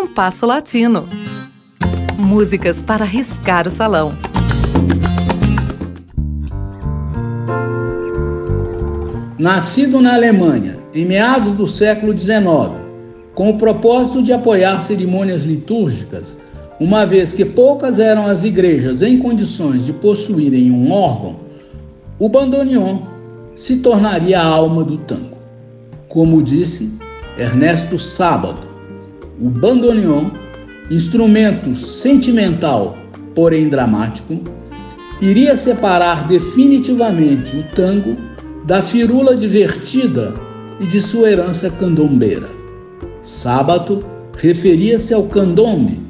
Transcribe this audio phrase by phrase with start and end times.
[0.00, 1.08] Compasso Latino.
[2.16, 4.12] Músicas para riscar o salão.
[9.36, 12.76] Nascido na Alemanha em meados do século XIX,
[13.34, 16.38] com o propósito de apoiar cerimônias litúrgicas,
[16.78, 21.40] uma vez que poucas eram as igrejas em condições de possuírem um órgão,
[22.20, 23.00] o bandoneon
[23.56, 25.36] se tornaria a alma do tango.
[26.08, 26.88] Como disse
[27.36, 28.67] Ernesto Sábado,
[29.40, 30.30] o bandoneon,
[30.90, 32.98] instrumento sentimental,
[33.34, 34.40] porém dramático,
[35.20, 38.16] iria separar definitivamente o tango
[38.64, 40.34] da firula divertida
[40.80, 42.50] e de sua herança candombeira.
[43.22, 44.04] Sábado
[44.36, 46.00] referia-se ao candombe,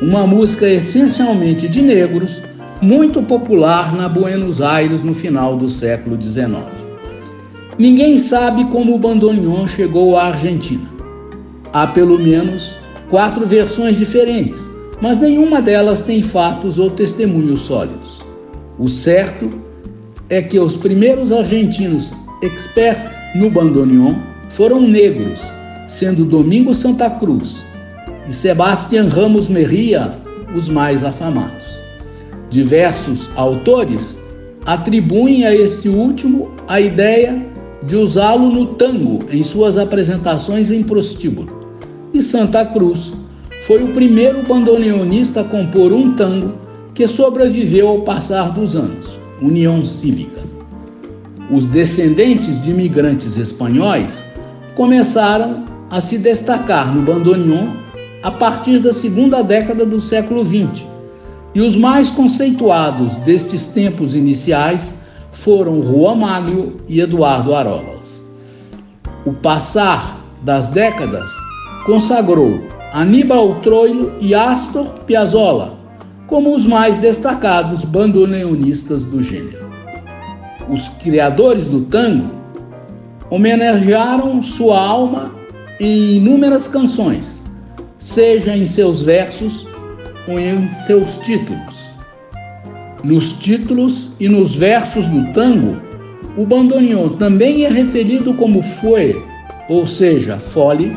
[0.00, 2.42] uma música essencialmente de negros,
[2.80, 6.64] muito popular na Buenos Aires no final do século XIX.
[7.78, 10.95] Ninguém sabe como o bandoneon chegou à Argentina.
[11.76, 12.74] Há pelo menos
[13.10, 14.66] quatro versões diferentes,
[15.02, 18.24] mas nenhuma delas tem fatos ou testemunhos sólidos.
[18.78, 19.50] O certo
[20.30, 24.14] é que os primeiros argentinos experts no bandoneon
[24.48, 25.42] foram negros,
[25.86, 27.66] sendo Domingo Santa Cruz
[28.26, 30.14] e Sebastián Ramos Merria
[30.56, 31.66] os mais afamados.
[32.48, 34.16] Diversos autores
[34.64, 37.44] atribuem a este último a ideia
[37.84, 41.65] de usá-lo no tango em suas apresentações em prostíbulo
[42.16, 43.12] e Santa Cruz
[43.62, 46.54] foi o primeiro bandoneonista a compor um tango
[46.94, 50.42] que sobreviveu ao passar dos anos, União Cívica.
[51.50, 54.22] Os descendentes de imigrantes espanhóis
[54.74, 57.68] começaram a se destacar no bandoneon
[58.22, 60.84] a partir da segunda década do século XX,
[61.54, 68.24] e os mais conceituados destes tempos iniciais foram Juan Maglio e Eduardo Arolas.
[69.24, 71.30] O passar das décadas
[71.86, 72.60] consagrou
[72.92, 75.78] Aníbal Troilo e Astor Piazzolla
[76.26, 79.70] como os mais destacados bandoneonistas do gênero.
[80.68, 82.28] Os criadores do tango
[83.30, 85.32] homenagearam sua alma
[85.78, 87.40] em inúmeras canções,
[88.00, 89.64] seja em seus versos
[90.26, 91.86] ou em seus títulos.
[93.04, 95.76] Nos títulos e nos versos do tango,
[96.36, 99.24] o bandoneon também é referido como foi,
[99.68, 100.96] ou seja, fole,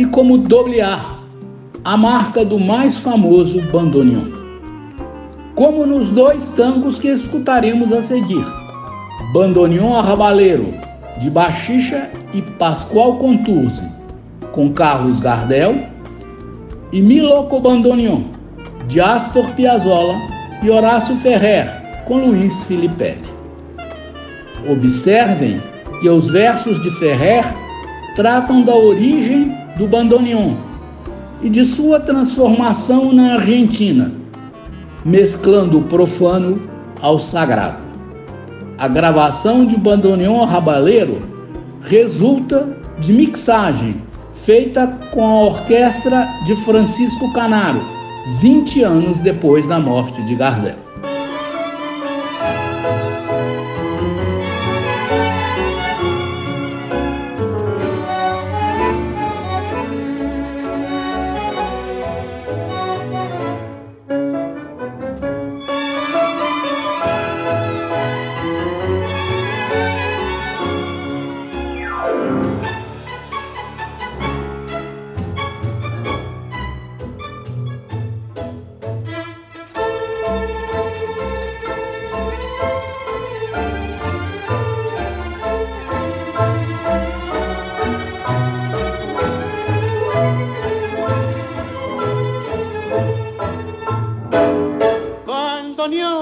[0.00, 1.20] e como doblear,
[1.84, 4.30] a marca do mais famoso bandoneon.
[5.54, 8.46] Como nos dois tangos que escutaremos a seguir,
[9.34, 10.72] Bandoneon Arrabaleiro,
[11.20, 13.86] de Baxixa e Pascoal Contursi,
[14.52, 15.84] com Carlos Gardel,
[16.92, 18.22] e Miloco Bandoneon,
[18.88, 20.16] de Astor Piazzolla
[20.62, 21.68] e Horácio Ferrer,
[22.06, 23.20] com Luiz Filipelli.
[24.66, 25.60] Observem
[26.00, 27.44] que os versos de Ferrer
[28.16, 30.56] tratam da origem do bandoneon
[31.40, 34.12] e de sua transformação na Argentina,
[35.06, 36.60] mesclando o profano
[37.00, 37.82] ao sagrado.
[38.76, 41.18] A gravação de bandoneon rabaleiro
[41.80, 43.96] resulta de mixagem
[44.44, 47.80] feita com a orquestra de Francisco Canaro,
[48.42, 50.89] 20 anos depois da morte de Gardel.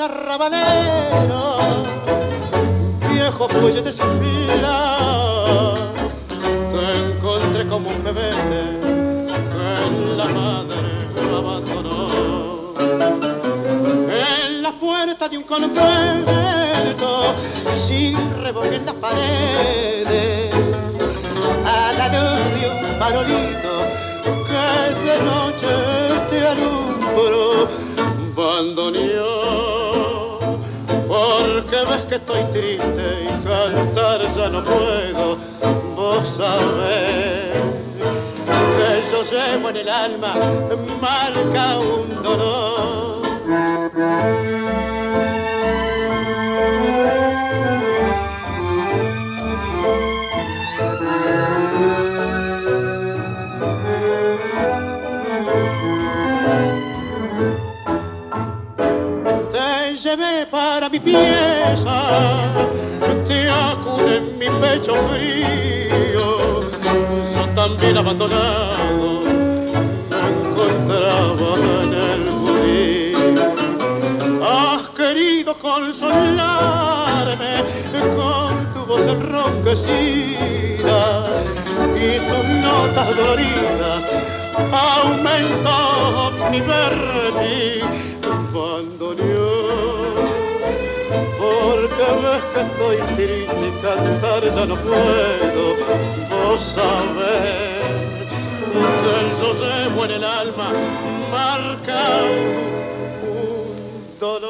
[0.00, 1.56] Arrabalero,
[3.10, 4.20] viejo fuelle de sin
[6.70, 12.74] te encontré como un bebé que la madre abandonó.
[14.08, 17.34] En la puerta de un convento,
[17.88, 20.54] sin reboque en las paredes,
[21.66, 23.74] a la luz de un farolito
[24.46, 24.64] que
[25.06, 25.72] de noche
[26.30, 27.49] te alumbró,
[28.50, 30.40] bandoneó
[31.06, 35.38] porque ves que estoy triste y cantar ya no puedo,
[35.94, 37.52] vos sabés
[38.76, 40.34] que yo llevo en el alma
[41.00, 42.79] marca un dolor.
[60.98, 62.52] Pieza,
[63.28, 66.26] te acude en mi pecho frío,
[67.34, 69.20] yo también abandonado,
[70.10, 71.48] me encontraba
[71.82, 73.44] en el judío.
[74.42, 77.54] Has querido consolarme
[78.16, 81.02] con tu voz enronquecida
[81.94, 84.02] y tus notas doloridas.
[84.72, 85.78] Aumentó
[86.50, 86.60] mi
[88.52, 89.14] cuando
[91.60, 95.64] porque ves que estoy triste y cantar ya no puedo,
[96.30, 97.80] vos sabés
[99.02, 100.68] que sosego en el alma
[101.30, 102.02] marca
[103.22, 104.49] un dolor.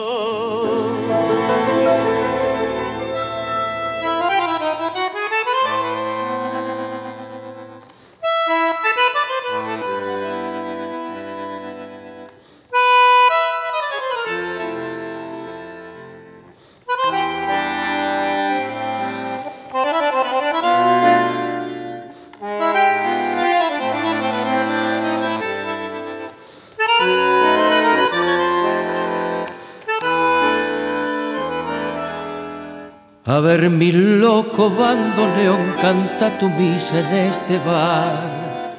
[33.26, 38.74] A ver mi loco bandoneón, canta tu misa en este bar.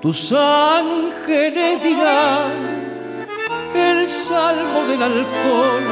[0.00, 2.50] Tus ángeles dirán
[3.74, 5.82] el salmo del alcohol,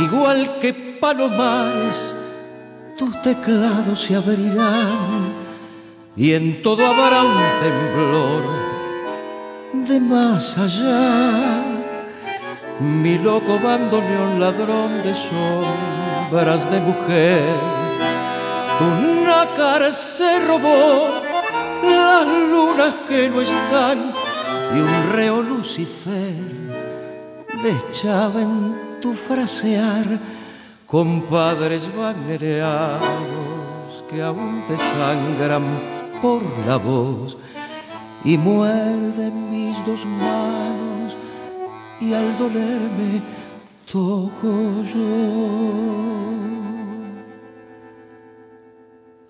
[0.00, 1.96] igual que palomares,
[2.98, 5.32] tus teclados se abrirán
[6.14, 8.42] y en todo habrá un temblor
[9.88, 11.62] de más allá.
[12.80, 15.64] Mi loco bandoneón, ladrón de sol
[16.30, 17.54] sombras de mujer.
[18.78, 21.08] Tu nácar se robó
[21.82, 24.12] las lunas que no están
[24.74, 26.34] y un reo Lucifer
[27.62, 30.04] dechaba en tu frasear
[30.86, 33.00] compadres vanereados
[34.10, 35.64] que aún te sangran
[36.20, 37.36] por la voz
[38.24, 41.16] y muerden mis dos manos
[42.00, 43.22] y al dolerme
[43.90, 45.06] toco yo.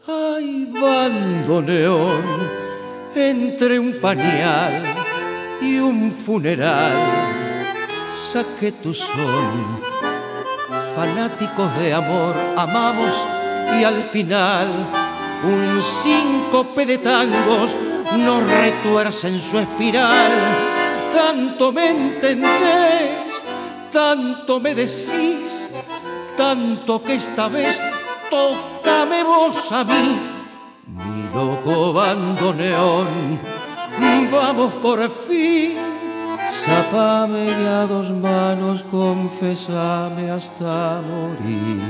[0.07, 2.25] Ay, bandoneón,
[3.15, 4.83] entre un pañal
[5.61, 6.93] y un funeral,
[8.33, 9.85] saqué tu son.
[10.95, 13.13] Fanáticos de amor, amamos
[13.79, 14.69] y al final
[15.45, 17.77] un síncope de tangos
[18.17, 20.33] nos retuerce en su espiral.
[21.13, 23.16] Tanto me entendés
[23.97, 25.71] tanto me decís,
[26.37, 27.81] tanto que esta vez
[28.29, 30.19] tócame vos a mí,
[30.87, 33.09] mi loco bandoneón.
[34.31, 35.79] Vamos por fin,
[36.63, 41.81] zapame ya dos manos, confesame hasta morir.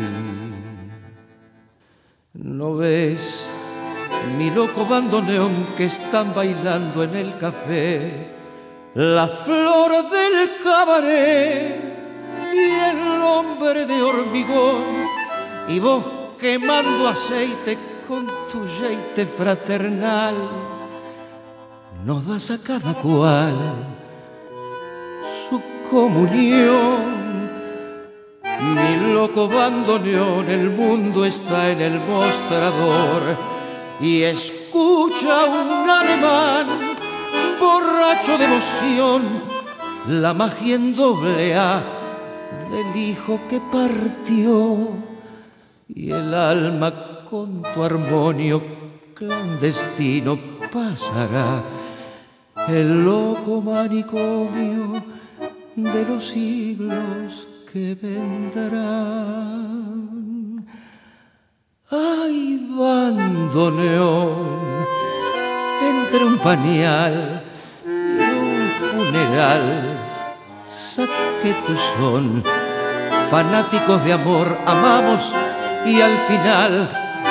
[2.35, 3.47] ¿No ves
[4.39, 8.29] mi loco bandoneón que están bailando en el café?
[8.95, 11.96] La flor del cabaret
[12.91, 14.85] el hombre de hormigón
[15.69, 16.05] y vos
[16.39, 20.35] quemando aceite con tu jeite fraternal
[22.07, 23.53] nos das a cada cual
[25.49, 27.27] su comunión.
[28.75, 33.23] Mi loco bandoneón, el mundo está en el mostrador
[34.01, 36.97] y escucha un alemán
[37.59, 39.23] borracho de emoción,
[40.07, 41.96] la magia en doble A
[42.71, 44.89] del hijo que partió
[45.89, 48.63] y el alma con tu armonio
[49.15, 50.39] clandestino
[50.73, 51.63] pasará
[52.69, 55.03] el loco manicomio
[55.77, 59.37] de los siglos que vendrán.
[61.91, 64.37] Ay, bandoneón,
[65.83, 67.45] entre un pañal
[67.85, 69.96] y un funeral
[71.43, 72.43] que tu son.
[73.31, 75.33] Fanáticos de amor amamos
[75.85, 76.89] y al final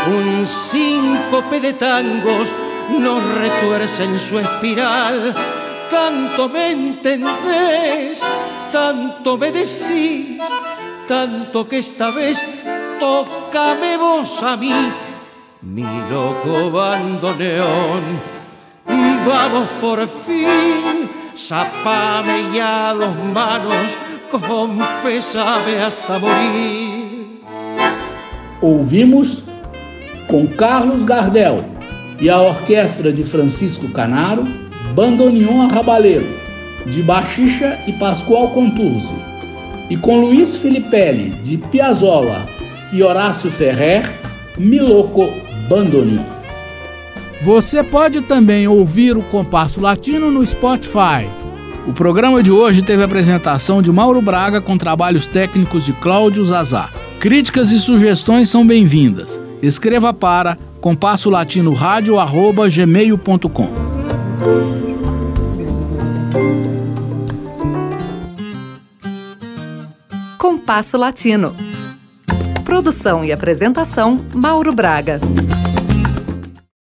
[0.08, 2.54] un síncope de tangos
[3.00, 5.34] nos retuerce en su espiral.
[5.90, 8.22] Tanto me entendés,
[8.72, 10.40] tanto me decís,
[11.08, 12.44] tanto que esta vez
[13.00, 14.92] tócame vos a mí,
[15.62, 18.36] mi loco bandoneón.
[19.28, 23.98] Vamos por fin zapame ya dos manos,
[24.32, 27.42] confesame hasta morir.
[28.62, 29.44] Ouvimos
[30.28, 31.64] com Carlos Gardel
[32.20, 34.48] e a orquestra de Francisco Canaro,
[34.96, 36.28] Bandoneon Arrabaleiro,
[36.86, 39.14] de Baxixa e Pascoal Contursi.
[39.90, 42.46] E com Luiz Filipelli, de Piazzolla
[42.92, 44.04] e Horácio Ferrer,
[44.58, 45.30] Miloco
[45.70, 46.35] Bandoneon.
[47.46, 51.30] Você pode também ouvir o Compasso Latino no Spotify.
[51.86, 56.44] O programa de hoje teve a apresentação de Mauro Braga com trabalhos técnicos de Cláudio
[56.44, 56.90] Zazá.
[57.20, 59.40] Críticas e sugestões são bem-vindas.
[59.62, 63.70] Escreva para compassolatinoradio.gmail.com
[70.40, 71.56] Compasso Latino.
[72.64, 75.22] Produção e apresentação Mauro Braga.